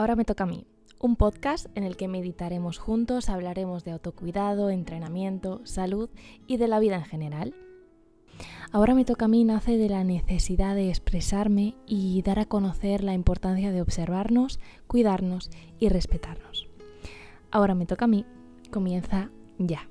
Ahora 0.00 0.16
me 0.16 0.24
toca 0.24 0.44
a 0.44 0.46
mí, 0.46 0.66
un 0.98 1.14
podcast 1.14 1.66
en 1.74 1.84
el 1.84 1.98
que 1.98 2.08
meditaremos 2.08 2.78
juntos, 2.78 3.28
hablaremos 3.28 3.84
de 3.84 3.90
autocuidado, 3.90 4.70
entrenamiento, 4.70 5.60
salud 5.64 6.08
y 6.46 6.56
de 6.56 6.68
la 6.68 6.78
vida 6.78 6.96
en 6.96 7.04
general. 7.04 7.54
Ahora 8.72 8.94
me 8.94 9.04
toca 9.04 9.26
a 9.26 9.28
mí 9.28 9.44
nace 9.44 9.76
de 9.76 9.90
la 9.90 10.02
necesidad 10.02 10.74
de 10.74 10.88
expresarme 10.88 11.74
y 11.84 12.22
dar 12.22 12.38
a 12.38 12.46
conocer 12.46 13.04
la 13.04 13.12
importancia 13.12 13.72
de 13.72 13.82
observarnos, 13.82 14.58
cuidarnos 14.86 15.50
y 15.78 15.90
respetarnos. 15.90 16.66
Ahora 17.50 17.74
me 17.74 17.84
toca 17.84 18.06
a 18.06 18.08
mí, 18.08 18.24
comienza 18.70 19.28
ya. 19.58 19.86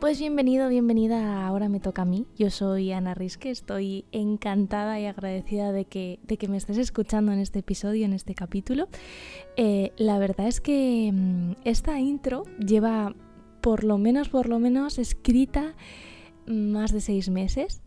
Pues 0.00 0.20
bienvenido, 0.20 0.68
bienvenida 0.68 1.44
Ahora 1.48 1.68
me 1.68 1.80
toca 1.80 2.02
a 2.02 2.04
mí. 2.04 2.24
Yo 2.36 2.50
soy 2.50 2.92
Ana 2.92 3.14
Risque, 3.14 3.50
estoy 3.50 4.04
encantada 4.12 5.00
y 5.00 5.06
agradecida 5.06 5.72
de 5.72 5.86
que, 5.86 6.20
de 6.22 6.36
que 6.36 6.46
me 6.46 6.56
estés 6.56 6.78
escuchando 6.78 7.32
en 7.32 7.40
este 7.40 7.58
episodio, 7.58 8.04
en 8.04 8.12
este 8.12 8.36
capítulo. 8.36 8.86
Eh, 9.56 9.90
la 9.96 10.20
verdad 10.20 10.46
es 10.46 10.60
que 10.60 11.10
mm, 11.12 11.54
esta 11.64 11.98
intro 11.98 12.44
lleva 12.64 13.16
por 13.60 13.82
lo 13.82 13.98
menos, 13.98 14.28
por 14.28 14.48
lo 14.48 14.60
menos 14.60 15.00
escrita 15.00 15.74
más 16.46 16.92
de 16.92 17.00
seis 17.00 17.28
meses, 17.28 17.82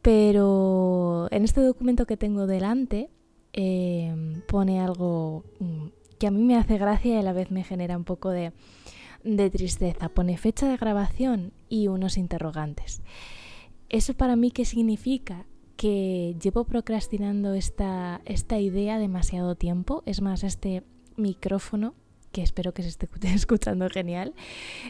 pero 0.00 1.28
en 1.30 1.44
este 1.44 1.60
documento 1.60 2.06
que 2.06 2.16
tengo 2.16 2.46
delante 2.46 3.10
eh, 3.52 4.42
pone 4.48 4.80
algo 4.80 5.44
mm, 5.58 5.88
que 6.18 6.26
a 6.26 6.30
mí 6.30 6.42
me 6.42 6.56
hace 6.56 6.78
gracia 6.78 7.16
y 7.16 7.18
a 7.18 7.22
la 7.22 7.34
vez 7.34 7.50
me 7.50 7.62
genera 7.62 7.98
un 7.98 8.04
poco 8.04 8.30
de 8.30 8.54
de 9.24 9.50
tristeza. 9.50 10.08
Pone 10.08 10.36
fecha 10.36 10.68
de 10.68 10.76
grabación 10.76 11.52
y 11.68 11.88
unos 11.88 12.16
interrogantes. 12.16 13.02
¿Eso 13.88 14.14
para 14.14 14.36
mí 14.36 14.50
qué 14.50 14.64
significa? 14.64 15.46
Que 15.76 16.36
llevo 16.40 16.64
procrastinando 16.64 17.54
esta, 17.54 18.20
esta 18.24 18.58
idea 18.58 18.98
demasiado 18.98 19.54
tiempo. 19.56 20.02
Es 20.06 20.20
más, 20.20 20.44
este 20.44 20.84
micrófono, 21.16 21.94
que 22.32 22.42
espero 22.42 22.72
que 22.72 22.82
se 22.82 22.88
esté 22.88 23.08
escuchando 23.34 23.88
genial, 23.90 24.34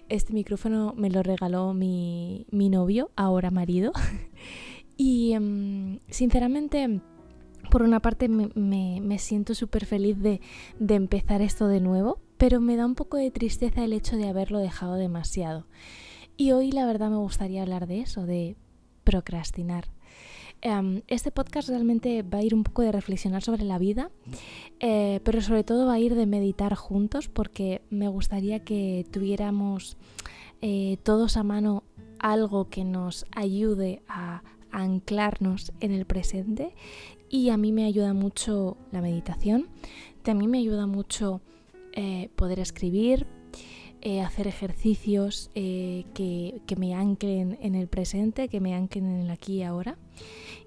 este 0.08 0.32
micrófono 0.32 0.94
me 0.96 1.10
lo 1.10 1.22
regaló 1.22 1.72
mi, 1.74 2.46
novio, 2.50 3.10
ahora 3.16 3.50
marido. 3.50 3.92
y 4.96 5.32
em, 5.32 6.00
sinceramente 6.08 7.00
por 7.70 7.82
una 7.82 8.00
parte 8.00 8.28
me, 8.28 9.18
siento 9.18 9.54
súper 9.54 9.86
feliz 9.86 10.18
de, 10.18 10.40
de, 10.78 10.94
empezar 10.94 11.40
esto 11.40 11.68
de 11.68 11.80
nuevo, 11.80 12.20
pero 12.40 12.58
me 12.58 12.74
da 12.74 12.86
un 12.86 12.94
poco 12.94 13.18
de 13.18 13.30
tristeza 13.30 13.84
el 13.84 13.92
hecho 13.92 14.16
de 14.16 14.26
haberlo 14.26 14.60
dejado 14.60 14.94
demasiado. 14.94 15.66
Y 16.38 16.52
hoy 16.52 16.72
la 16.72 16.86
verdad 16.86 17.10
me 17.10 17.18
gustaría 17.18 17.60
hablar 17.60 17.86
de 17.86 18.00
eso, 18.00 18.24
de 18.24 18.56
procrastinar. 19.04 19.88
Em, 20.62 21.02
este 21.06 21.30
podcast 21.32 21.68
realmente 21.68 22.22
va 22.22 22.38
a 22.38 22.42
ir 22.42 22.54
un 22.54 22.64
poco 22.64 22.80
de 22.80 22.92
reflexionar 22.92 23.42
sobre 23.42 23.64
la 23.64 23.76
vida, 23.76 24.10
eh, 24.78 25.20
pero 25.22 25.42
sobre 25.42 25.64
todo 25.64 25.84
va 25.84 25.92
a 25.92 25.98
ir 25.98 26.14
de 26.14 26.24
meditar 26.24 26.74
juntos 26.76 27.28
porque 27.28 27.82
me 27.90 28.08
gustaría 28.08 28.60
que 28.60 29.04
tuviéramos 29.10 29.98
eh, 30.62 30.96
todos 31.02 31.36
a 31.36 31.42
mano 31.42 31.84
algo 32.20 32.70
que 32.70 32.84
nos 32.84 33.26
ayude 33.36 34.00
a 34.08 34.42
anclarnos 34.70 35.72
en 35.80 35.92
el 35.92 36.06
presente 36.06 36.74
y 37.28 37.50
a 37.50 37.58
mí 37.58 37.70
me 37.70 37.84
ayuda 37.84 38.14
mucho 38.14 38.78
la 38.92 39.02
meditación, 39.02 39.68
también 40.22 40.50
me 40.50 40.58
ayuda 40.58 40.86
mucho 40.86 41.42
eh, 41.92 42.28
poder 42.36 42.58
escribir, 42.58 43.26
eh, 44.02 44.22
hacer 44.22 44.46
ejercicios 44.46 45.50
eh, 45.54 46.04
que, 46.14 46.76
me 46.76 46.94
anclen 46.94 47.58
en 47.60 47.74
el 47.74 47.88
presente, 47.88 48.48
que 48.48 48.60
me 48.60 48.74
anclen 48.74 49.06
en 49.06 49.20
el 49.20 49.30
aquí 49.30 49.56
y 49.56 49.62
ahora. 49.62 49.98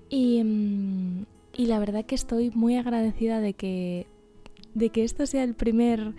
Y, 0.09 0.43
mm, 0.43 1.25
y, 1.57 1.65
la 1.65 1.79
verdad 1.79 2.05
que 2.05 2.15
estoy 2.15 2.51
muy 2.51 2.75
agradecida 2.75 3.39
de 3.39 3.53
que, 3.53 4.07
de 4.73 4.89
que 4.89 5.03
esto 5.03 5.25
sea 5.25 5.43
el 5.43 5.55
primer 5.55 6.13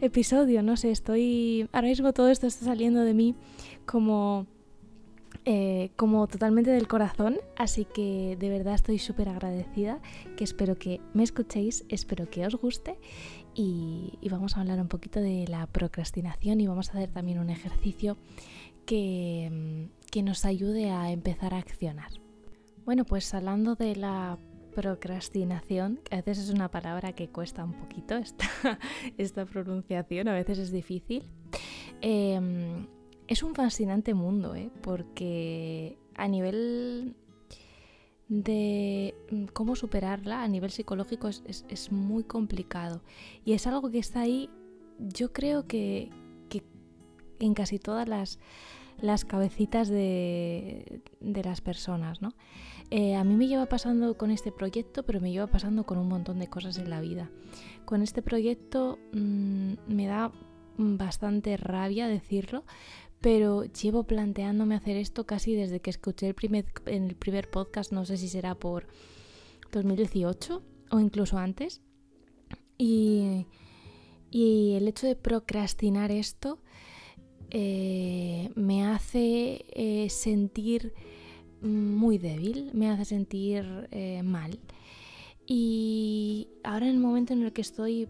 episodio, 0.00 0.62
no 0.62 0.76
sé, 0.76 0.90
estoy... 0.90 1.68
Ahora 1.72 1.88
mismo 1.88 2.12
todo 2.12 2.28
esto 2.28 2.46
está 2.46 2.64
saliendo 2.64 3.02
de 3.02 3.14
mí 3.14 3.34
como 3.86 4.46
eh, 5.50 5.92
como 5.96 6.26
totalmente 6.26 6.70
del 6.70 6.88
corazón, 6.88 7.38
así 7.56 7.86
que 7.86 8.36
de 8.38 8.50
verdad 8.50 8.74
estoy 8.74 8.98
súper 8.98 9.30
agradecida, 9.30 9.98
que 10.36 10.44
espero 10.44 10.78
que 10.78 11.00
me 11.14 11.22
escuchéis, 11.22 11.86
espero 11.88 12.28
que 12.28 12.46
os 12.46 12.54
guste 12.56 12.98
y, 13.54 14.18
vamos 14.30 14.58
a 14.58 14.60
hablar 14.60 14.78
un 14.78 14.88
poquito 14.88 15.20
de 15.20 15.46
la 15.48 15.66
procrastinación 15.66 16.60
y 16.60 16.66
vamos 16.66 16.90
a 16.90 16.98
hacer 16.98 17.10
también 17.10 17.38
un 17.38 17.48
ejercicio 17.48 18.18
que, 18.84 19.48
mm, 19.50 20.10
que 20.10 20.22
nos 20.22 20.44
ayude 20.44 20.90
a 20.90 21.10
empezar 21.12 21.54
a 21.54 21.58
accionar. 21.58 22.10
Bueno, 22.84 23.06
pues 23.06 23.32
hablando 23.32 23.74
de 23.74 23.96
la 23.96 24.36
procrastinación, 24.74 26.00
que 26.04 26.14
a 26.14 26.20
veces 26.20 26.40
es 26.40 26.50
una 26.50 26.70
palabra 26.70 27.14
que 27.14 27.30
cuesta 27.30 27.64
un 27.64 27.72
poquito 27.72 28.16
esta, 28.16 28.44
esta 29.16 29.46
pronunciación, 29.46 30.28
a 30.28 30.34
veces 30.34 30.58
es 30.58 30.70
difícil. 30.70 31.24
Eh, 32.02 32.38
es 33.28 33.42
un 33.42 33.54
fascinante 33.54 34.14
mundo, 34.14 34.54
¿eh? 34.54 34.70
porque 34.82 35.98
a 36.14 36.26
nivel 36.26 37.14
de 38.28 39.14
mm, 39.30 39.44
cómo 39.52 39.76
superarla, 39.76 40.42
a 40.42 40.48
nivel 40.48 40.70
psicológico, 40.70 41.28
es, 41.28 41.92
muy 41.92 42.24
complicado. 42.24 43.02
Y 43.44 43.52
es 43.52 43.66
algo 43.66 43.90
que 43.90 43.98
está 43.98 44.20
ahí, 44.20 44.50
yo 44.98 45.32
creo 45.32 45.66
que, 45.66 46.10
en 47.40 47.54
casi 47.54 47.78
todas 47.78 48.08
las, 48.08 48.40
las 49.00 49.24
cabecitas 49.24 49.88
de, 49.88 51.02
las 51.20 51.60
personas, 51.60 52.20
¿no? 52.20 52.34
Eh, 52.90 53.14
a 53.14 53.22
mí 53.22 53.36
me 53.36 53.46
lleva 53.46 53.66
pasando 53.66 54.16
con 54.16 54.32
este 54.32 54.50
proyecto, 54.50 55.04
pero 55.04 55.20
me 55.20 55.30
lleva 55.30 55.46
pasando 55.46 55.84
con 55.84 55.98
un 55.98 56.08
montón 56.08 56.40
de 56.40 56.48
cosas 56.48 56.78
en 56.78 56.90
la 56.90 57.00
vida. 57.00 57.30
Con 57.84 58.02
este 58.02 58.22
proyecto 58.22 58.98
mm, 59.12 59.74
me 59.86 60.06
da 60.06 60.32
bastante 60.78 61.56
rabia 61.56 62.08
decirlo, 62.08 62.64
pero 63.20 63.64
llevo 63.64 64.04
planteándome 64.04 64.74
hacer 64.74 64.96
esto 64.96 65.26
casi 65.26 65.54
desde 65.54 65.80
que 65.80 65.90
escuché 65.90 66.28
el 66.28 66.34
primer, 66.34 66.66
el 66.86 67.16
primer 67.16 67.50
podcast, 67.50 67.92
no 67.92 68.04
sé 68.04 68.16
si 68.16 68.28
será 68.28 68.54
por 68.54 68.86
2018 69.72 70.62
o 70.90 71.00
incluso 71.00 71.38
antes. 71.38 71.80
Y, 72.76 73.46
el 74.30 74.86
hecho 74.86 75.06
de 75.06 75.16
procrastinar 75.16 76.10
esto 76.10 76.60
eh, 77.50 78.50
me 78.54 78.84
hace 78.84 79.64
eh, 79.72 80.08
sentir 80.10 80.92
muy 81.60 82.18
débil, 82.18 82.70
me 82.74 82.90
hace 82.90 83.04
sentir 83.04 83.88
eh, 83.90 84.22
mal. 84.22 84.60
Y 85.46 86.48
ahora 86.62 86.86
en 86.86 86.96
el 86.96 87.00
momento 87.00 87.32
en 87.32 87.42
el 87.42 87.52
que 87.52 87.62
estoy 87.62 88.08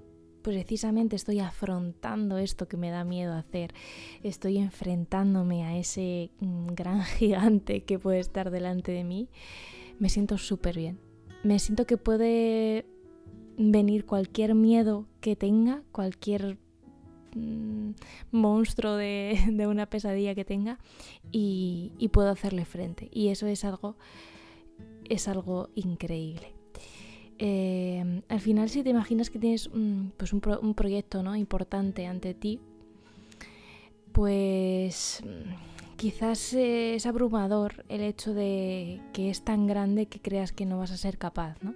precisamente 0.49 1.15
estoy 1.15 1.41
afrontando 1.41 2.39
esto 2.39 2.69
que 2.69 2.79
me 2.79 2.89
da 2.89 3.05
miedo 3.05 3.35
hacer, 3.35 3.75
estoy 4.23 4.57
enfrentándome 4.57 5.63
a 5.65 5.77
ese 5.77 6.31
mm, 6.41 6.69
gran 6.69 7.03
gigante 7.19 7.83
que 7.85 7.99
puede 7.99 8.19
estar 8.19 8.51
delante 8.51 8.91
de 8.91 9.05
mí, 9.05 9.29
me 9.99 10.09
siento 10.09 10.39
súper 10.39 10.79
bien. 10.79 10.99
Me 11.45 11.59
siento 11.59 11.87
que 11.87 11.99
puede 11.99 12.87
venir 13.59 14.07
cualquier 14.07 14.55
miedo 14.55 15.05
que 15.21 15.37
tenga, 15.37 15.83
cualquier 15.93 16.57
mm, 17.37 17.91
monstruo 18.31 18.97
de, 18.97 19.67
una 19.69 19.85
pesadilla 19.85 20.35
que 20.35 20.47
tenga 20.47 20.79
y, 21.31 21.93
y 21.99 22.09
puedo 22.09 22.31
hacerle 22.31 22.65
frente. 22.65 23.11
Y 23.13 23.29
eso 23.29 23.47
es 23.47 23.67
algo, 23.67 23.99
es 25.11 25.29
algo 25.29 25.69
increíble. 25.75 26.58
Eh, 27.39 28.23
al 28.29 28.41
final 28.41 28.69
si 28.69 28.83
te 28.83 28.91
imaginas 28.91 29.31
que 29.31 29.39
tienes 29.39 29.69
un, 29.69 30.13
pues 30.17 30.33
un, 30.33 30.41
proyecto 30.75 31.23
¿no? 31.23 31.37
importante 31.37 32.07
ante 32.07 32.35
ti, 32.35 32.61
pues 34.11 35.23
mm, 35.25 35.97
quizás 35.97 36.53
es 36.55 37.07
abrumador 37.07 37.85
el 37.89 38.01
hecho 38.01 38.35
de 38.35 39.01
que 39.13 39.31
es 39.31 39.45
tan 39.45 39.69
grande 39.69 40.07
que 40.07 40.21
creas 40.21 40.51
que 40.51 40.67
no 40.67 40.79
vas 40.79 40.91
a 40.91 40.97
ser 40.97 41.17
capaz, 41.17 41.63
¿no? 41.63 41.75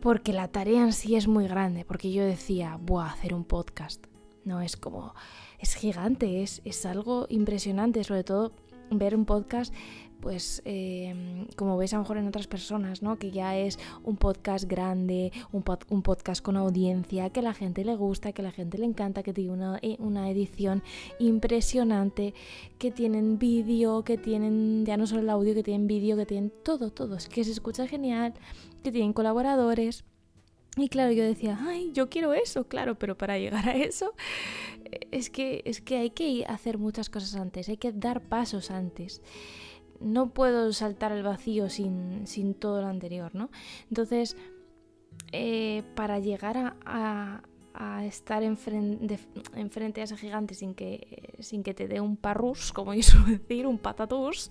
Porque 0.00 0.32
la 0.32 0.48
tarea 0.48 0.82
en 0.82 0.94
sí 0.94 1.14
es 1.14 1.28
muy 1.28 1.46
grande, 1.46 1.84
porque 1.84 2.10
yo 2.10 2.24
decía, 2.24 2.78
a 3.02 3.10
hacer 3.10 3.34
un 3.34 3.44
podcast. 3.44 4.06
No, 4.46 4.62
es 4.62 4.78
como, 4.78 5.14
es 5.58 5.74
gigante, 5.74 6.42
es, 6.42 6.62
es 6.64 6.86
algo 6.86 7.26
impresionante, 7.28 8.02
sobre 8.02 8.24
todo 8.24 8.52
ver 8.90 9.16
un 9.16 9.24
podcast 9.24 9.72
pues 10.20 10.62
em, 10.64 11.46
como 11.56 11.76
ves 11.76 11.92
a 11.92 11.96
lo 11.96 12.02
mejor 12.02 12.18
en 12.18 12.28
otras 12.28 12.46
personas, 12.46 13.02
¿no? 13.02 13.18
Que 13.18 13.30
ya 13.30 13.56
es 13.56 13.78
un 14.04 14.16
podcast 14.16 14.66
grande, 14.66 15.32
un, 15.52 15.62
podcast 16.02 16.42
con 16.42 16.56
audiencia, 16.56 17.30
que 17.30 17.42
la 17.42 17.54
gente 17.54 17.84
le 17.84 17.96
gusta, 17.96 18.32
que 18.32 18.42
la 18.42 18.52
gente 18.52 18.78
le 18.78 18.86
encanta, 18.86 19.22
que 19.22 19.32
tiene 19.32 19.52
una, 19.52 19.78
eh, 19.82 19.96
una 19.98 20.30
edición 20.30 20.82
impresionante, 21.18 22.34
que 22.78 22.90
tienen 22.90 23.38
vídeo, 23.38 24.04
que 24.04 24.18
tienen 24.18 24.84
ya 24.84 24.96
no 24.96 25.06
solo 25.06 25.22
el 25.22 25.30
audio, 25.30 25.54
que 25.54 25.62
tienen 25.62 25.86
vídeo, 25.86 26.16
que 26.16 26.26
tienen 26.26 26.52
todo, 26.62 26.90
todo, 26.90 27.16
que 27.30 27.44
se 27.44 27.50
escucha 27.50 27.86
genial, 27.86 28.34
que 28.82 28.92
tienen 28.92 29.12
colaboradores. 29.12 30.04
Y 30.76 30.88
claro, 30.88 31.12
yo 31.12 31.24
decía, 31.24 31.58
ay, 31.60 31.90
yo 31.92 32.08
quiero 32.08 32.32
eso, 32.32 32.68
claro, 32.68 32.98
pero 32.98 33.18
para 33.18 33.38
llegar 33.38 33.68
a 33.68 33.74
eso 33.74 34.14
es 35.10 35.28
que, 35.30 35.62
es 35.64 35.80
que 35.80 35.96
hay 35.96 36.10
que 36.10 36.44
hacer 36.46 36.78
muchas 36.78 37.10
cosas 37.10 37.34
antes, 37.34 37.68
hay 37.68 37.76
que 37.76 37.92
dar 37.92 38.22
pasos 38.22 38.70
antes 38.70 39.20
no 40.00 40.30
puedo 40.30 40.72
saltar 40.72 41.12
al 41.12 41.22
vacío 41.22 41.68
sin, 41.68 42.24
todo 42.58 42.80
lo 42.80 42.88
anterior, 42.88 43.34
¿no? 43.34 43.50
Entonces, 43.88 44.36
eh, 45.32 45.84
para 45.94 46.18
llegar 46.18 46.74
a, 46.84 47.42
estar 48.04 48.42
enfrente, 48.42 50.00
a 50.00 50.04
ese 50.04 50.16
gigante 50.16 50.54
sin 50.54 50.74
que, 50.74 51.34
sin 51.38 51.62
que 51.62 51.72
te 51.72 51.88
dé 51.88 52.00
un 52.00 52.16
parrus, 52.16 52.72
como 52.72 52.92
yo 52.94 53.02
suelo 53.02 53.26
decir, 53.26 53.66
un 53.66 53.78
patatús, 53.78 54.50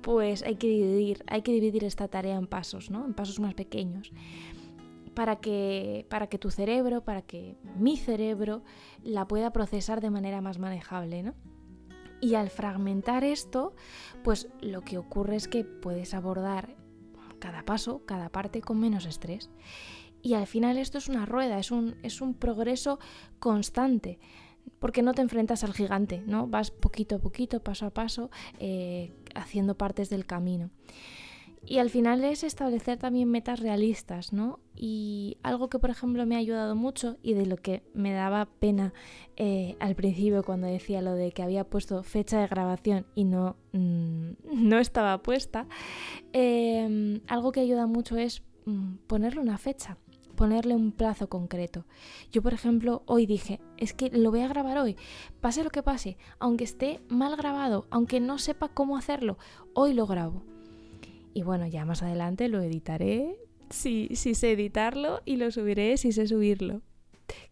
pues 0.00 0.42
hay 0.42 0.56
que 0.56 0.68
dividir, 0.68 1.24
hay 1.26 1.42
que 1.42 1.52
dividir 1.52 1.84
esta 1.84 2.08
tarea 2.08 2.36
en 2.36 2.46
pasos, 2.46 2.90
¿no? 2.90 3.04
En 3.04 3.14
pasos 3.14 3.40
más 3.40 3.54
pequeños. 3.54 4.12
Para 5.16 5.36
que, 5.36 6.06
para 6.08 6.28
que 6.28 6.38
tu 6.38 6.52
cerebro, 6.52 7.02
para 7.02 7.22
que 7.22 7.56
mi 7.76 7.96
cerebro 7.96 8.62
la 9.02 9.26
pueda 9.26 9.50
procesar 9.50 10.00
de 10.00 10.10
manera 10.10 10.40
más 10.40 10.58
manejable, 10.60 11.24
¿no? 11.24 11.34
Y 12.20 12.34
al 12.34 12.50
fragmentar 12.50 13.24
esto, 13.24 13.74
pues 14.22 14.48
lo 14.60 14.82
que 14.82 14.98
ocurre 14.98 15.36
es 15.36 15.48
que 15.48 15.64
puedes 15.64 16.14
abordar 16.14 16.76
cada 17.38 17.64
paso, 17.64 18.04
cada 18.06 18.28
parte 18.28 18.60
con 18.60 18.78
menos 18.78 19.06
estrés. 19.06 19.50
Y 20.22 20.34
al 20.34 20.46
final 20.46 20.78
esto 20.78 20.98
es 20.98 21.08
una 21.08 21.26
rueda, 21.26 21.58
es 21.58 21.70
un, 21.70 21.96
es 22.02 22.20
un 22.20 22.34
progreso 22.34 22.98
constante, 23.38 24.18
porque 24.78 25.02
no 25.02 25.14
te 25.14 25.22
enfrentas 25.22 25.64
al 25.64 25.72
gigante, 25.72 26.22
¿no? 26.26 26.46
Vas 26.46 26.70
poquito 26.70 27.16
a 27.16 27.18
poquito, 27.18 27.62
paso 27.62 27.86
a 27.86 27.90
paso, 27.90 28.30
eh, 28.58 29.12
haciendo 29.34 29.76
partes 29.76 30.10
del 30.10 30.26
camino. 30.26 30.70
Y 31.68 31.78
al 31.78 31.90
final 31.90 32.22
es 32.22 32.44
establecer 32.44 32.96
también 32.96 33.28
metas 33.28 33.58
realistas, 33.58 34.32
¿no? 34.32 34.60
Y 34.76 35.36
algo 35.42 35.68
que, 35.68 35.80
por 35.80 35.90
ejemplo, 35.90 36.24
me 36.24 36.36
ha 36.36 36.38
ayudado 36.38 36.76
mucho 36.76 37.16
y 37.22 37.34
de 37.34 37.44
lo 37.44 37.56
que 37.56 37.82
me 37.92 38.12
daba 38.12 38.46
pena 38.46 38.94
eh, 39.36 39.74
al 39.80 39.96
principio 39.96 40.44
cuando 40.44 40.68
decía 40.68 41.02
lo 41.02 41.14
de 41.14 41.32
que 41.32 41.42
había 41.42 41.64
puesto 41.64 42.04
fecha 42.04 42.40
de 42.40 42.46
grabación 42.46 43.04
y 43.16 43.24
no, 43.24 43.56
mm, 43.72 44.30
no 44.54 44.78
estaba 44.78 45.22
puesta, 45.24 45.66
em, 46.32 47.20
algo 47.26 47.50
que 47.50 47.60
ayuda 47.60 47.88
mucho 47.88 48.16
es 48.16 48.44
mm, 48.64 48.98
ponerle 49.08 49.40
una 49.40 49.58
fecha 49.58 49.98
ponerle 50.36 50.74
un 50.74 50.92
plazo 50.92 51.30
concreto. 51.30 51.86
Yo, 52.30 52.42
por 52.42 52.52
ejemplo, 52.52 53.02
hoy 53.06 53.24
dije, 53.24 53.58
es 53.78 53.94
que 53.94 54.10
lo 54.10 54.30
voy 54.30 54.40
a 54.40 54.48
grabar 54.48 54.76
hoy, 54.76 54.96
pase 55.40 55.64
lo 55.64 55.70
que 55.70 55.82
pase, 55.82 56.18
aunque 56.38 56.64
esté 56.64 57.00
mal 57.08 57.36
grabado, 57.36 57.86
aunque 57.90 58.20
no 58.20 58.38
sepa 58.38 58.68
cómo 58.68 58.98
hacerlo, 58.98 59.38
hoy 59.72 59.94
lo 59.94 60.06
grabo. 60.06 60.44
Y 61.36 61.42
bueno, 61.42 61.66
ya 61.66 61.84
más 61.84 62.02
adelante 62.02 62.48
lo 62.48 62.62
editaré, 62.62 63.36
si, 63.68 64.08
sé 64.14 64.52
editarlo, 64.52 65.20
y 65.26 65.36
lo 65.36 65.50
subiré 65.50 65.98
si 65.98 66.10
sé 66.10 66.26
subirlo. 66.26 66.80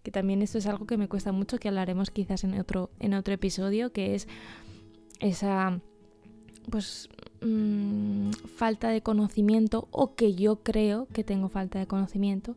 Que 0.03 0.11
también 0.11 0.41
esto 0.41 0.57
es 0.57 0.65
algo 0.65 0.87
que 0.87 0.97
me 0.97 1.07
cuesta 1.07 1.33
mucho, 1.33 1.59
que 1.59 1.69
hablaremos 1.69 2.11
quizás 2.11 2.45
en 2.45 2.59
otro, 2.59 2.89
en 2.99 3.13
otro 3.13 3.35
episodio, 3.35 3.93
que 3.93 4.15
es 4.15 4.27
esa 5.21 5.81
pues 6.71 7.11
mm, 7.43 8.31
falta 8.57 8.89
de 8.89 9.03
conocimiento 9.03 9.87
o 9.91 10.15
que 10.15 10.35
yo 10.35 10.63
creo 10.63 11.07
que 11.13 11.23
tengo 11.23 11.51
falta 11.51 11.79
de 11.79 11.87
conocimiento 11.87 12.57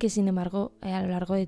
que 0.00 0.08
sin 0.08 0.28
embargo 0.28 0.72
eh, 0.80 0.94
a 0.94 1.02
lo 1.02 1.08
largo 1.08 1.34
de, 1.34 1.46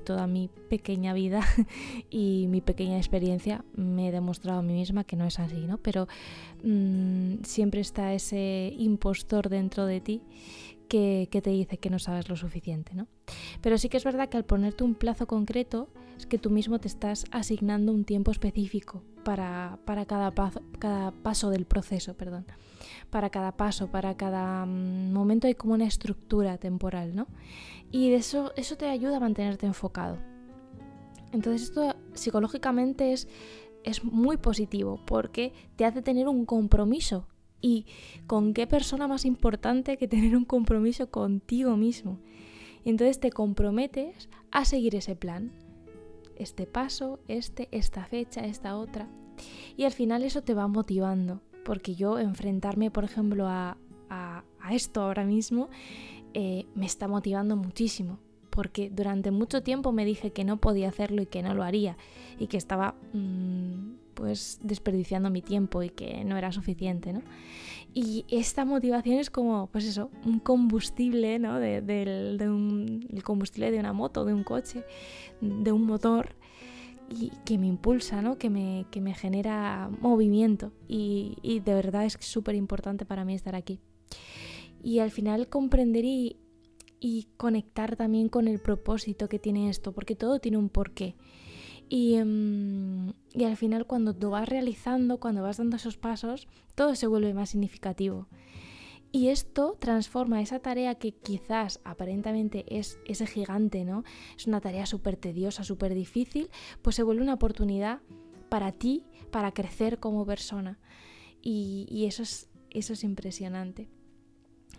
toda 0.00 0.26
mi 0.26 0.50
pequeña 0.68 1.14
vida 1.14 1.42
y 2.10 2.46
mi 2.48 2.60
pequeña 2.60 2.96
experiencia 2.96 3.64
me 3.76 4.08
he 4.08 4.12
demostrado 4.12 4.58
a 4.58 4.62
mí 4.62 4.72
misma 4.72 5.04
que 5.04 5.14
no 5.14 5.24
es 5.24 5.38
así, 5.38 5.64
¿no? 5.68 5.78
Pero 5.78 6.08
mm, 6.64 7.44
siempre 7.44 7.80
está 7.80 8.12
ese 8.12 8.74
impostor 8.76 9.48
dentro 9.48 9.86
de 9.86 10.00
ti 10.00 10.22
que, 10.88 11.28
te 11.30 11.50
dice 11.50 11.78
que 11.78 11.88
no 11.88 12.00
sabes 12.00 12.28
lo 12.28 12.34
suficiente, 12.34 12.94
¿no? 12.94 13.06
Pero 13.60 13.78
sí 13.78 13.88
que 13.88 13.96
es 13.96 14.04
verdad 14.04 14.28
que 14.28 14.38
al 14.38 14.44
ponerte 14.44 14.82
un 14.82 14.96
plazo 14.96 15.28
concreto 15.28 15.88
es 16.18 16.26
que 16.26 16.38
tú 16.38 16.50
mismo 16.50 16.78
te 16.78 16.88
estás 16.88 17.24
asignando 17.30 17.92
un 17.92 18.04
tiempo 18.04 18.30
específico 18.30 19.02
para, 19.24 19.78
cada, 20.06 20.34
paso, 20.34 20.62
cada 20.78 21.10
paso 21.10 21.50
del 21.50 21.66
proceso, 21.66 22.14
perdón. 22.14 22.46
Para 23.10 23.30
cada 23.30 23.56
paso, 23.56 23.90
para 23.90 24.16
cada 24.16 24.66
mm, 24.66 25.12
momento 25.12 25.46
hay 25.46 25.54
como 25.54 25.74
una 25.74 25.86
estructura 25.86 26.58
temporal, 26.58 27.14
¿no? 27.14 27.26
Y 27.90 28.12
eso, 28.12 28.52
eso 28.56 28.76
te 28.76 28.88
ayuda 28.88 29.16
a 29.16 29.20
mantenerte 29.20 29.66
enfocado. 29.66 30.18
Entonces 31.32 31.62
esto 31.62 31.96
psicológicamente 32.12 33.12
es, 33.12 33.28
es 33.82 34.04
muy 34.04 34.36
positivo 34.36 35.00
porque 35.06 35.52
te 35.76 35.84
hace 35.84 36.02
tener 36.02 36.28
un 36.28 36.44
compromiso. 36.46 37.28
¿Y 37.60 37.86
con 38.26 38.52
qué 38.52 38.66
persona 38.66 39.08
más 39.08 39.24
importante 39.24 39.96
que 39.96 40.06
tener 40.06 40.36
un 40.36 40.44
compromiso 40.44 41.10
contigo 41.10 41.76
mismo? 41.78 42.18
entonces 42.84 43.18
te 43.18 43.30
comprometes 43.30 44.28
a 44.50 44.64
seguir 44.64 44.94
ese 44.94 45.16
plan. 45.16 45.52
Este 46.36 46.66
paso, 46.66 47.20
este, 47.28 47.68
esta 47.70 48.04
fecha, 48.04 48.44
esta 48.44 48.76
otra. 48.76 49.08
Y 49.76 49.84
al 49.84 49.92
final 49.92 50.22
eso 50.22 50.42
te 50.42 50.54
va 50.54 50.66
motivando. 50.68 51.40
Porque 51.64 51.94
yo 51.94 52.18
enfrentarme, 52.18 52.90
por 52.90 53.04
ejemplo, 53.04 53.46
a, 53.48 53.78
a 54.10 54.74
esto 54.74 55.02
ahora 55.02 55.24
mismo 55.24 55.68
eh, 56.36 56.66
me 56.74 56.84
está 56.84 57.06
motivando 57.06 57.54
muchísimo, 57.54 58.18
porque 58.50 58.90
durante 58.90 59.30
mucho 59.30 59.62
tiempo 59.62 59.92
me 59.92 60.04
dije 60.04 60.32
que 60.32 60.42
no 60.42 60.56
podía 60.56 60.88
hacerlo 60.88 61.22
y 61.22 61.26
que 61.26 61.42
no 61.42 61.54
lo 61.54 61.62
haría, 61.62 61.96
y 62.40 62.48
que 62.48 62.56
estaba 62.56 62.96
mm, 63.12 63.92
pues 64.14 64.58
desperdiciando 64.62 65.30
mi 65.30 65.42
tiempo 65.42 65.82
y 65.84 65.90
que 65.90 66.24
no 66.24 66.36
era 66.36 66.50
suficiente, 66.50 67.12
¿no? 67.12 67.22
Y 67.94 68.26
esta 68.28 68.64
motivación 68.64 69.18
es 69.18 69.30
como, 69.30 69.68
pues 69.68 69.84
eso, 69.84 70.10
un 70.24 70.40
combustible, 70.40 71.38
¿no? 71.38 71.60
De, 71.60 71.78
el 71.78 73.22
combustible 73.22 73.70
de 73.70 73.78
una 73.78 73.92
moto, 73.92 74.24
de 74.24 74.34
un 74.34 74.42
coche, 74.42 74.84
de 75.40 75.70
un 75.70 75.86
motor, 75.86 76.34
y 77.08 77.30
que 77.44 77.56
me 77.56 77.68
impulsa, 77.68 78.20
¿no? 78.20 78.36
Que 78.36 78.50
me, 78.50 78.86
que 78.90 79.00
me 79.00 79.14
genera 79.14 79.90
movimiento. 80.00 80.72
Y, 80.88 81.36
y 81.42 81.60
de 81.60 81.74
verdad 81.74 82.04
es 82.04 82.18
súper 82.20 82.56
importante 82.56 83.04
para 83.04 83.24
mí 83.24 83.34
estar 83.34 83.54
aquí 83.54 83.78
y 84.84 84.98
al 84.98 85.10
final 85.10 85.48
comprender 85.48 86.04
y, 86.04 86.36
conectar 87.36 87.96
también 87.96 88.30
con 88.30 88.48
el 88.48 88.60
propósito 88.60 89.28
que 89.28 89.38
tiene 89.38 89.68
esto, 89.68 89.92
porque 89.92 90.14
todo 90.14 90.38
tiene 90.38 90.56
un 90.56 90.70
porqué. 90.70 91.16
Y, 91.94 92.16
em, 92.16 93.12
y, 93.32 93.44
al 93.44 93.56
final 93.56 93.86
cuando 93.86 94.16
lo 94.18 94.30
vas 94.30 94.48
realizando, 94.48 95.20
cuando 95.20 95.42
vas 95.44 95.58
dando 95.58 95.76
esos 95.76 95.96
pasos, 95.96 96.48
todo 96.74 96.96
se 96.96 97.06
vuelve 97.06 97.34
más 97.34 97.50
significativo. 97.50 98.26
Y 99.12 99.28
esto 99.28 99.76
transforma 99.78 100.42
esa 100.42 100.58
tarea 100.58 100.96
que 100.96 101.12
quizás 101.12 101.80
aparentemente 101.84 102.64
es 102.66 102.98
ese 103.06 103.28
gigante, 103.28 103.84
¿no? 103.84 104.02
Es 104.36 104.48
una 104.48 104.60
tarea 104.60 104.86
súper 104.86 105.14
tediosa, 105.14 105.62
súper 105.62 105.94
difícil, 105.94 106.50
pues 106.82 106.96
se 106.96 107.04
vuelve 107.04 107.22
una 107.22 107.34
oportunidad 107.34 108.00
para 108.48 108.72
ti, 108.72 109.04
para 109.30 109.52
crecer 109.52 110.00
como 110.00 110.26
persona. 110.26 110.80
Y, 111.42 111.86
y 111.88 112.06
eso, 112.06 112.24
es, 112.24 112.50
eso 112.70 112.94
es 112.94 113.04
impresionante. 113.04 113.88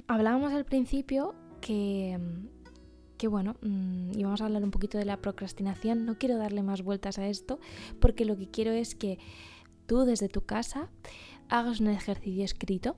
Hablábamos 0.08 0.52
al 0.52 0.66
principio 0.66 1.34
que, 1.62 2.20
que 3.18 3.28
bueno, 3.28 3.56
mm, 3.62 4.18
íbamos 4.18 4.42
a 4.42 4.46
hablar 4.46 4.64
un 4.64 4.72
poquito 4.72 4.98
de 4.98 5.06
la 5.06 5.18
procrastinación. 5.18 6.06
No 6.06 6.18
quiero 6.18 6.38
darle 6.38 6.64
más 6.64 6.82
vueltas 6.82 7.18
a 7.18 7.28
esto 7.28 7.60
porque 8.00 8.26
lo 8.26 8.38
que 8.38 8.50
quiero 8.50 8.72
es 8.72 8.96
que 8.96 9.20
tú 9.86 10.06
desde 10.06 10.30
tu 10.30 10.42
casa 10.42 10.90
hagas 11.50 11.80
un 11.80 11.88
ejercicio 11.88 12.44
escrito 12.44 12.98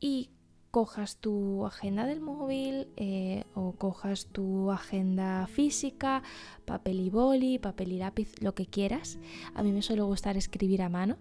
y 0.00 0.30
cojas 0.70 1.16
tu 1.16 1.66
agenda 1.66 2.06
del 2.06 2.20
móvil 2.20 2.88
eh, 2.96 3.44
o 3.54 3.72
cojas 3.72 4.26
tu 4.26 4.70
agenda 4.70 5.46
física, 5.46 6.22
papel 6.64 7.00
y 7.00 7.10
boli, 7.10 7.58
papel 7.58 7.92
y 7.92 7.98
lápiz, 7.98 8.32
lo 8.40 8.54
que 8.54 8.66
quieras. 8.66 9.18
A 9.54 9.62
mí 9.62 9.72
me 9.72 9.82
suele 9.82 10.02
gustar 10.02 10.36
escribir 10.36 10.82
a 10.82 10.88
mano. 10.88 11.16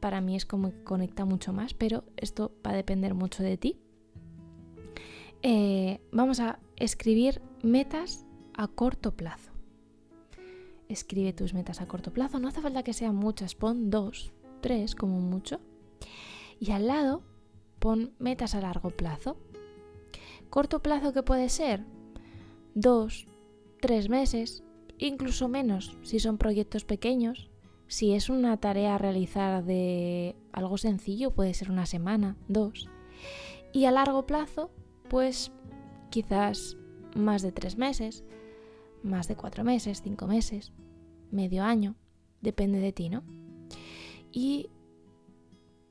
Para 0.00 0.20
mí 0.20 0.36
es 0.36 0.46
como 0.46 0.70
que 0.70 0.84
conecta 0.84 1.24
mucho 1.24 1.52
más, 1.52 1.74
pero 1.74 2.04
esto 2.16 2.52
va 2.64 2.70
a 2.70 2.76
depender 2.76 3.14
mucho 3.14 3.42
de 3.42 3.56
ti. 3.56 3.78
Eh, 5.42 6.00
vamos 6.12 6.40
a 6.40 6.58
escribir 6.76 7.40
metas 7.62 8.26
a 8.54 8.68
corto 8.68 9.16
plazo. 9.16 9.52
Escribe 10.88 11.32
tus 11.32 11.52
metas 11.52 11.80
a 11.80 11.88
corto 11.88 12.12
plazo, 12.12 12.38
no 12.38 12.48
hace 12.48 12.60
falta 12.60 12.82
que 12.82 12.92
sean 12.92 13.16
muchas, 13.16 13.54
pon 13.54 13.90
dos, 13.90 14.32
tres 14.60 14.94
como 14.94 15.20
mucho. 15.20 15.60
Y 16.58 16.70
al 16.70 16.86
lado 16.86 17.22
pon 17.78 18.12
metas 18.18 18.54
a 18.54 18.60
largo 18.60 18.90
plazo. 18.90 19.36
Corto 20.48 20.82
plazo 20.82 21.12
que 21.12 21.22
puede 21.22 21.48
ser 21.48 21.84
dos, 22.74 23.26
tres 23.80 24.08
meses, 24.08 24.62
incluso 24.98 25.48
menos 25.48 25.98
si 26.02 26.20
son 26.20 26.38
proyectos 26.38 26.84
pequeños. 26.84 27.50
Si 27.88 28.14
es 28.14 28.28
una 28.30 28.56
tarea 28.56 28.94
a 28.94 28.98
realizar 28.98 29.64
de 29.64 30.34
algo 30.52 30.78
sencillo, 30.78 31.30
puede 31.32 31.54
ser 31.54 31.70
una 31.70 31.86
semana, 31.86 32.36
dos. 32.48 32.88
Y 33.72 33.84
a 33.84 33.92
largo 33.92 34.26
plazo, 34.26 34.70
pues 35.08 35.52
quizás 36.10 36.76
más 37.14 37.42
de 37.42 37.52
tres 37.52 37.76
meses, 37.76 38.24
más 39.02 39.28
de 39.28 39.36
cuatro 39.36 39.64
meses, 39.64 40.02
cinco 40.02 40.26
meses, 40.26 40.72
medio 41.30 41.64
año, 41.64 41.94
depende 42.40 42.80
de 42.80 42.92
ti, 42.92 43.08
¿no? 43.08 43.22
Y 44.32 44.70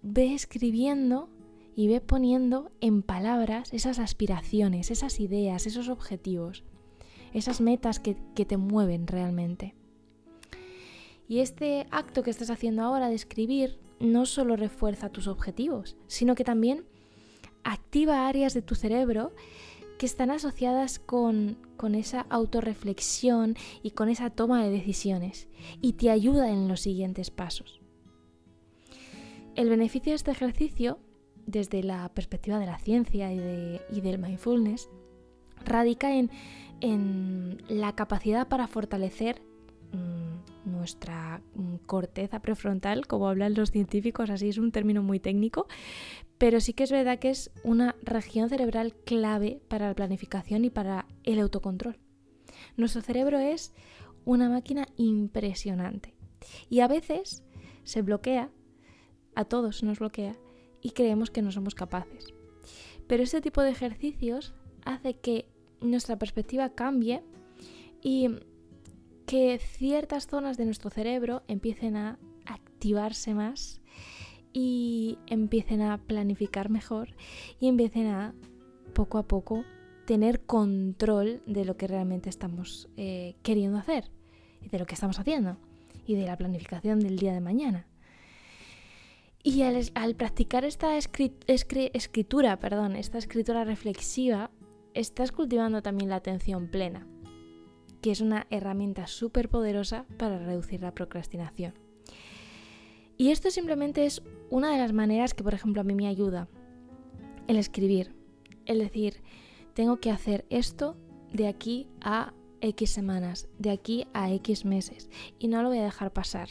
ve 0.02 0.34
escribiendo 0.34 1.30
y 1.76 1.88
ve 1.88 2.00
poniendo 2.00 2.72
en 2.80 3.02
palabras 3.02 3.74
esas 3.74 4.00
aspiraciones, 4.00 4.92
esas 4.92 5.20
ideas, 5.20 5.68
esos 5.68 5.90
objetivos, 5.90 6.64
esas 7.34 7.60
metas 7.60 8.00
que, 8.00 8.16
te 8.16 8.58
mueven 8.58 9.08
realmente. 9.08 9.76
Y 11.28 11.40
este 11.40 11.88
acto 11.92 12.24
que 12.24 12.30
estás 12.30 12.50
haciendo 12.50 12.84
ahora 12.84 13.10
de 13.10 13.16
escribir 13.16 13.80
no 14.00 14.26
solo 14.26 14.56
refuerza 14.56 15.10
tus 15.10 15.28
objetivos, 15.28 15.98
sino 16.08 16.36
que 16.36 16.44
también 16.44 16.86
activa 17.66 18.28
áreas 18.28 18.54
de 18.54 18.62
tu 18.62 18.76
cerebro 18.76 19.34
que 19.98 20.06
están 20.06 20.32
asociadas 20.32 21.00
con, 21.00 21.58
con 21.78 21.96
esa 21.96 22.22
autorreflexión 22.30 23.56
y 23.84 23.92
con 23.92 24.10
esa 24.10 24.30
toma 24.30 24.64
de 24.64 24.72
decisiones 24.72 25.48
y 25.82 25.94
te 25.94 26.10
ayuda 26.10 26.50
en 26.50 26.68
los 26.68 26.82
siguientes 26.82 27.32
pasos. 27.32 27.82
El 29.56 29.70
beneficio 29.70 30.12
de 30.12 30.18
este 30.18 30.32
ejercicio, 30.32 31.00
desde 31.46 31.82
la 31.82 32.10
perspectiva 32.10 32.60
de 32.60 32.66
la 32.66 32.78
ciencia 32.78 33.32
y, 33.32 34.02
del 34.02 34.20
mindfulness, 34.20 34.90
radica 35.64 36.14
en, 36.14 36.30
la 37.70 37.96
capacidad 37.96 38.50
para 38.50 38.68
fortalecer 38.68 39.42
nuestra 40.66 41.42
mm, 41.56 41.76
corteza 41.86 42.42
prefrontal, 42.42 43.08
como 43.08 43.30
hablan 43.30 43.54
los 43.54 43.72
científicos, 43.72 44.30
así 44.30 44.50
es 44.50 44.58
un 44.58 44.72
término 44.72 45.04
muy 45.04 45.20
técnico, 45.20 45.68
pero 46.38 46.60
sí 46.60 46.74
que 46.74 46.84
es 46.84 46.92
verdad 46.92 47.20
que 47.20 47.30
es 47.30 47.52
una 47.64 47.96
región 48.04 48.50
cerebral 48.50 48.94
clave 49.06 49.62
para 49.68 49.88
la 49.88 49.96
planificación 49.96 50.66
y 50.66 50.70
para 50.70 51.06
el 51.24 51.40
autocontrol. 51.40 51.98
Nuestro 52.78 53.02
cerebro 53.02 53.40
es 53.40 53.74
una 54.26 54.50
máquina 54.50 54.88
impresionante 54.98 56.16
y 56.70 56.80
a 56.82 56.88
veces 56.88 57.44
se 57.84 58.02
bloquea 58.02 58.50
a 59.36 59.46
todos 59.46 59.84
nos 59.84 60.00
bloquea 60.00 60.36
y 60.82 60.92
creemos 60.92 61.30
que 61.30 61.42
no 61.42 61.52
somos 61.52 61.76
capaces. 61.76 62.34
Pero 63.08 63.24
este 63.24 63.42
tipo 63.42 63.62
de 63.62 63.70
ejercicios 63.70 64.54
hace 64.84 65.16
que 65.16 65.48
nuestra 65.82 66.18
perspectiva 66.18 66.70
cambie 66.70 67.24
y 68.02 68.30
que 69.26 69.60
ciertas 69.60 70.28
zonas 70.28 70.58
de 70.58 70.66
nuestro 70.66 70.90
cerebro 70.90 71.44
empiecen 71.48 71.98
a 71.98 72.20
activarse 72.46 73.34
más 73.34 73.82
y 74.54 75.18
empiecen 75.28 75.82
a 75.82 75.98
planificar 75.98 76.70
mejor 76.70 77.16
y 77.60 77.68
empiecen 77.68 78.08
a 78.08 78.34
poco 78.94 79.18
a 79.18 79.28
poco 79.28 79.66
tener 80.06 80.42
control 80.42 81.42
de 81.46 81.66
lo 81.66 81.78
que 81.78 81.88
realmente 81.88 82.30
estamos 82.30 82.88
eh, 82.96 83.36
queriendo 83.44 83.78
hacer 83.78 84.12
y 84.62 84.70
de 84.70 84.80
lo 84.80 84.86
que 84.86 84.94
estamos 84.94 85.20
haciendo 85.20 85.58
y 86.06 86.16
de 86.16 86.26
la 86.26 86.38
planificación 86.38 87.00
del 87.00 87.18
día 87.18 87.34
de 87.34 87.42
mañana. 87.42 87.88
Y 89.44 89.62
al, 89.62 90.16
practicar 90.16 90.66
esta 90.66 90.98
escritura, 90.98 92.60
perdón, 92.60 92.96
esta 92.96 93.20
escritura 93.20 93.64
reflexiva, 93.64 94.50
estás 94.96 95.32
cultivando 95.32 95.84
también 95.84 96.10
la 96.10 96.16
atención 96.16 96.68
plena, 96.68 97.06
que 98.06 98.12
es 98.12 98.22
una 98.22 98.46
herramienta 98.52 99.08
súper 99.08 99.50
poderosa 99.50 100.06
para 100.18 100.38
reducir 100.38 100.80
la 100.80 100.94
procrastinación. 100.94 101.74
Y 103.18 103.30
esto 103.30 103.50
simplemente 103.50 104.06
es 104.06 104.22
una 104.52 104.72
de 104.72 104.78
las 104.78 104.94
maneras 104.94 105.34
que, 105.34 105.44
por 105.44 105.56
ejemplo, 105.56 105.82
a 105.82 105.84
mí 105.84 105.96
me 105.96 106.06
ayuda 106.06 106.48
el 107.48 107.58
escribir. 107.58 108.14
Es 108.68 108.78
decir, 108.78 109.24
tengo 109.74 110.00
que 110.00 110.12
hacer 110.12 110.46
esto 110.52 110.96
de 111.34 111.48
aquí 111.48 111.88
a 112.00 112.36
X 112.62 112.92
semanas, 112.92 113.50
de 113.58 113.72
aquí 113.72 114.06
a 114.14 114.32
X 114.34 114.66
meses, 114.66 115.10
y 115.40 115.48
no 115.48 115.64
lo 115.64 115.70
voy 115.70 115.80
a 115.80 115.86
dejar 115.86 116.14
pasar. 116.14 116.50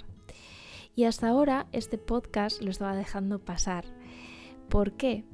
Y 0.97 1.05
hasta 1.05 1.29
ahora 1.29 1.69
este 1.71 1.99
podcast 1.99 2.63
lo 2.63 2.73
estaba 2.73 2.97
dejando 2.97 3.39
pasar. 3.39 3.85
¿Por 4.69 4.97
qué? 4.97 5.25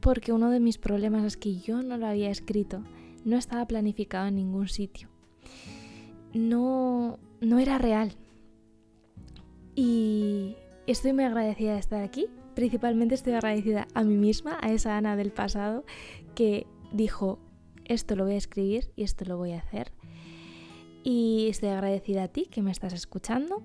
Porque 0.00 0.32
uno 0.32 0.50
de 0.50 0.58
mis 0.58 0.78
problemas 0.78 1.22
es 1.22 1.36
que 1.36 1.54
yo 1.60 1.84
no 1.84 1.96
lo 1.96 2.08
había 2.08 2.30
escrito, 2.30 2.82
no 3.24 3.36
estaba 3.36 3.68
planificado 3.68 4.26
en 4.26 4.34
ningún 4.34 4.66
sitio. 4.66 5.13
No, 6.34 7.18
no 7.40 7.58
era 7.58 7.78
real. 7.78 8.12
Y 9.74 10.56
estoy 10.86 11.12
muy 11.12 11.24
agradecida 11.24 11.74
de 11.74 11.78
estar 11.78 12.02
aquí. 12.02 12.26
Principalmente 12.54 13.14
estoy 13.14 13.32
agradecida 13.32 13.88
a 13.94 14.04
mí 14.04 14.16
misma, 14.16 14.58
a 14.60 14.72
esa 14.72 14.96
Ana 14.96 15.16
del 15.16 15.32
pasado, 15.32 15.84
que 16.34 16.66
dijo, 16.92 17.38
esto 17.84 18.16
lo 18.16 18.24
voy 18.24 18.34
a 18.34 18.38
escribir 18.38 18.92
y 18.96 19.02
esto 19.02 19.24
lo 19.24 19.36
voy 19.36 19.52
a 19.52 19.58
hacer. 19.58 19.92
Y 21.02 21.48
estoy 21.50 21.70
agradecida 21.70 22.24
a 22.24 22.28
ti 22.28 22.46
que 22.46 22.62
me 22.62 22.70
estás 22.70 22.92
escuchando 22.92 23.62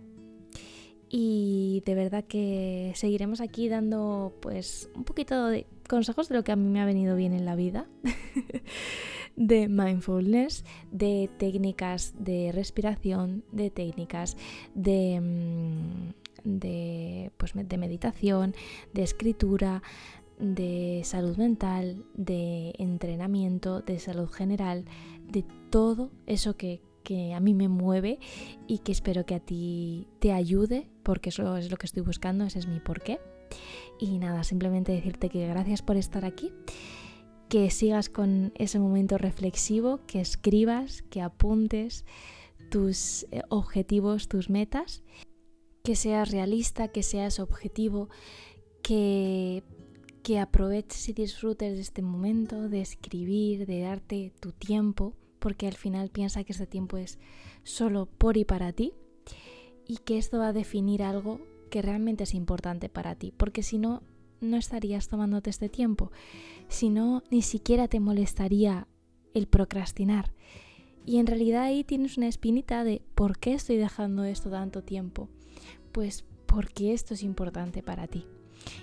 y 1.09 1.81
de 1.85 1.95
verdad 1.95 2.23
que 2.23 2.91
seguiremos 2.95 3.41
aquí 3.41 3.67
dando 3.67 4.33
pues 4.41 4.89
un 4.95 5.03
poquito 5.03 5.47
de 5.47 5.65
consejos 5.87 6.29
de 6.29 6.35
lo 6.35 6.43
que 6.43 6.51
a 6.51 6.55
mí 6.55 6.69
me 6.69 6.79
ha 6.81 6.85
venido 6.85 7.15
bien 7.15 7.33
en 7.33 7.45
la 7.45 7.55
vida, 7.55 7.87
de 9.39 9.69
mindfulness, 9.69 10.65
de 10.91 11.29
técnicas 11.37 12.13
de 12.19 12.51
respiración, 12.51 13.43
de 13.51 13.71
técnicas 13.71 14.37
de, 14.75 15.19
mm, 15.21 16.59
de, 16.59 17.31
pues, 17.37 17.53
de 17.55 17.77
meditación, 17.77 18.53
de 18.93 19.03
escritura, 19.03 19.81
de 20.37 21.01
salud 21.03 21.37
mental, 21.37 22.05
de 22.13 22.73
entrenamiento, 22.77 23.81
de 23.81 23.97
salud 23.99 24.29
general, 24.29 24.85
de 25.27 25.43
todo 25.71 26.11
eso 26.27 26.55
que 26.55 26.81
que 27.01 27.33
a 27.33 27.39
mí 27.39 27.55
me 27.55 27.69
mueve 27.69 28.19
y 28.67 28.79
que 28.79 28.91
espero 28.91 29.25
que 29.25 29.33
a 29.33 29.39
ti 29.39 30.07
te 30.19 30.31
ayude, 30.31 30.87
porque 31.01 31.29
eso 31.29 31.57
es 31.57 31.71
lo 31.71 31.77
que 31.77 31.87
estoy 31.87 32.03
buscando, 32.03 32.43
ese 32.45 32.59
es 32.59 32.67
mi 32.67 32.79
porqué. 32.79 33.19
Y 33.99 34.19
nada, 34.19 34.43
simplemente 34.43 34.91
decirte 34.91 35.29
que 35.29 35.47
gracias 35.47 35.81
por 35.81 35.97
estar 35.97 36.23
aquí, 36.23 36.53
que 37.49 37.69
sigas 37.71 38.09
con 38.09 38.53
ese 38.55 38.79
momento 38.79 39.17
reflexivo, 39.17 39.99
que 40.07 40.21
escribas, 40.21 41.01
que 41.01 41.21
apuntes 41.21 42.05
tus 42.69 43.23
eh, 43.31 43.41
objetivos, 43.49 44.27
tus 44.27 44.49
metas, 44.49 45.03
que 45.83 45.95
seas 45.95 46.31
realista, 46.31 46.89
que 46.89 47.03
seas 47.03 47.39
objetivo, 47.39 48.09
que, 48.83 49.63
que 50.21 50.39
aproveches 50.39 51.09
y 51.09 51.13
disfrutes 51.13 51.75
de 51.75 51.81
este 51.81 52.03
momento, 52.03 52.69
de 52.69 52.81
escribir, 52.81 53.65
de 53.65 53.81
darte 53.81 54.31
tu 54.39 54.51
tiempo 54.51 55.15
porque 55.39 55.67
al 55.67 55.75
final 55.75 56.09
piensa 56.09 56.43
que 56.43 56.51
este 56.51 56.67
tiempo 56.67 56.97
es 56.97 57.17
solo 57.63 58.05
por 58.05 58.37
y 58.37 58.45
para 58.45 58.73
ti 58.73 58.93
y 59.87 59.97
que 59.97 60.17
esto 60.17 60.37
va 60.37 60.49
a 60.49 60.53
definir 60.53 61.01
algo 61.01 61.41
que 61.71 61.81
realmente 61.81 62.25
es 62.25 62.33
importante 62.33 62.89
para 62.89 63.15
ti, 63.15 63.33
porque 63.35 63.63
si 63.63 63.77
no, 63.77 64.03
no 64.41 64.57
estarías 64.57 65.07
tomándote 65.07 65.49
este 65.49 65.69
tiempo, 65.69 66.11
si 66.67 66.89
no, 66.89 67.23
ni 67.29 67.41
siquiera 67.41 67.87
te 67.87 67.99
molestaría 67.99 68.87
el 69.33 69.47
procrastinar. 69.47 70.31
Y 71.05 71.17
en 71.17 71.27
realidad 71.27 71.63
ahí 71.63 71.83
tienes 71.83 72.17
una 72.17 72.27
espinita 72.27 72.83
de 72.83 73.01
¿por 73.15 73.37
qué 73.39 73.53
estoy 73.53 73.77
dejando 73.77 74.23
esto 74.23 74.49
tanto 74.49 74.83
tiempo? 74.83 75.29
Pues 75.91 76.25
porque 76.45 76.93
esto 76.93 77.13
es 77.13 77.23
importante 77.23 77.81
para 77.81 78.07
ti. 78.07 78.25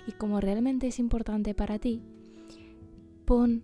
Y 0.07 0.13
como 0.13 0.41
realmente 0.41 0.87
es 0.87 0.99
importante 0.99 1.53
para 1.53 1.79
ti, 1.79 2.01
pon 3.25 3.63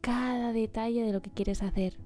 cada 0.00 0.52
detalle 0.52 1.02
de 1.02 1.12
lo 1.12 1.22
que 1.22 1.30
quieres 1.30 1.62
hacer, 1.62 1.98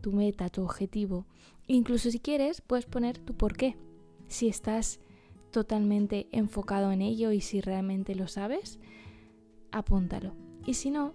tu 0.00 0.12
meta, 0.12 0.48
tu 0.48 0.62
objetivo. 0.62 1.26
Incluso 1.66 2.10
si 2.10 2.18
quieres, 2.18 2.60
puedes 2.60 2.86
poner 2.86 3.18
tu 3.18 3.34
por 3.34 3.56
qué. 3.56 3.76
Si 4.28 4.48
estás 4.48 5.00
totalmente 5.54 6.26
enfocado 6.32 6.90
en 6.90 7.00
ello 7.00 7.30
y 7.30 7.40
si 7.40 7.60
realmente 7.60 8.16
lo 8.16 8.26
sabes, 8.26 8.80
apúntalo. 9.70 10.34
Y 10.66 10.74
si 10.74 10.90
no, 10.90 11.14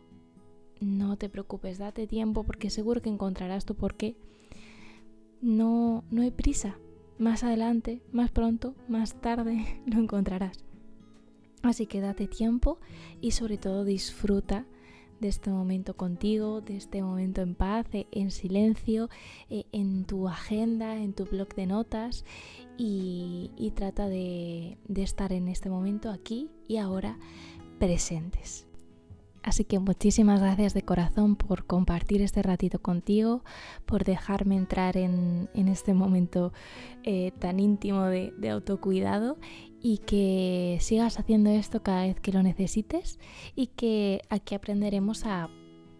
no 0.79 1.17
te 1.17 1.27
preocupes, 1.27 1.77
date 1.77 2.07
tiempo 2.07 2.45
porque 2.45 2.69
seguro 2.69 3.01
que 3.01 3.09
encontrarás 3.09 3.65
tu 3.65 3.75
por 3.75 3.95
qué. 3.95 4.15
No, 5.41 6.05
no 6.09 6.21
hay 6.21 6.31
prisa. 6.31 6.79
Más 7.17 7.43
adelante, 7.43 8.01
más 8.13 8.31
pronto, 8.31 8.75
más 8.87 9.19
tarde 9.19 9.81
lo 9.85 9.99
encontrarás. 9.99 10.63
Así 11.61 11.85
que 11.85 11.99
date 11.99 12.29
tiempo 12.29 12.79
y 13.19 13.31
sobre 13.31 13.57
todo 13.57 13.83
disfruta 13.83 14.65
de 15.19 15.27
este 15.27 15.49
momento 15.49 15.95
contigo, 15.95 16.61
de 16.61 16.77
este 16.77 17.01
momento 17.01 17.41
en 17.41 17.55
paz, 17.55 17.85
e 17.93 18.07
en 18.11 18.31
silencio, 18.31 19.09
e 19.49 19.65
en 19.71 20.05
tu 20.05 20.27
agenda, 20.27 20.97
en 20.97 21.13
tu 21.13 21.25
blog 21.25 21.53
de 21.55 21.67
notas 21.67 22.25
y, 22.77 23.71
trata 23.75 24.09
de, 24.09 24.77
de 24.87 25.03
estar 25.03 25.31
en 25.33 25.47
este 25.47 25.69
momento 25.69 26.09
aquí 26.09 26.49
y 26.67 26.77
ahora 26.77 27.17
presentes. 27.79 28.68
Así 29.43 29.63
que 29.63 29.79
muchísimas 29.79 30.41
gracias 30.41 30.73
de 30.73 30.81
corazón 30.81 31.35
por 31.35 31.65
compartir 31.65 32.21
este 32.21 32.41
ratito 32.41 32.79
contigo, 32.79 33.43
por 33.85 34.03
dejarme 34.03 34.55
entrar 34.55 34.97
en, 34.97 35.49
este 35.53 35.93
momento 35.93 36.51
eh, 37.03 37.31
tan 37.39 37.59
íntimo 37.59 38.03
de, 38.05 38.49
autocuidado 38.49 39.37
y 39.81 39.99
que 39.99 40.77
sigas 40.81 41.19
haciendo 41.19 41.49
esto 41.51 41.81
cada 41.83 42.03
vez 42.03 42.19
que 42.19 42.33
lo 42.33 42.43
necesites 42.43 43.19
y 43.55 43.67
que 43.67 44.21
aquí 44.29 44.55
aprenderemos 44.55 45.25
a 45.25 45.49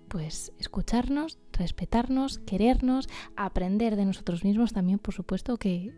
pues 0.10 0.52
escucharnos, 0.58 1.38
respetarnos, 1.54 2.40
querernos, 2.40 3.08
aprender 3.36 3.96
de 3.96 4.06
nosotros 4.06 4.44
mismos 4.44 4.74
también, 4.74 4.98
por 5.00 5.14
supuesto, 5.14 5.58
que 5.58 5.94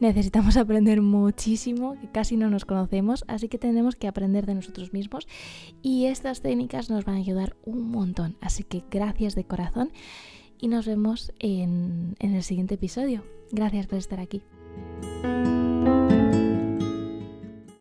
necesitamos 0.00 0.56
aprender 0.58 1.02
muchísimo, 1.02 1.98
que 2.00 2.08
casi 2.08 2.36
no 2.36 2.50
nos 2.50 2.64
conocemos, 2.64 3.24
así 3.28 3.48
que 3.48 3.58
tenemos 3.58 3.96
que 3.96 4.08
aprender 4.08 4.46
de 4.46 4.54
nosotros 4.54 4.92
mismos 4.92 5.26
y 5.82 6.06
estas 6.06 6.40
técnicas 6.40 6.90
nos 6.90 7.04
van 7.04 7.16
a 7.16 7.18
ayudar 7.18 7.56
un 7.64 7.90
montón. 7.90 8.36
Así 8.40 8.64
que 8.64 8.82
gracias 8.90 9.34
de 9.34 9.44
corazón 9.44 9.90
y 10.58 10.68
nos 10.68 10.86
vemos 10.86 11.32
en, 11.38 12.16
en 12.18 12.34
el 12.34 12.42
siguiente 12.42 12.74
episodio. 12.74 13.24
Gracias 13.52 13.86
por 13.86 13.98
estar 13.98 14.20
aquí. 14.20 14.42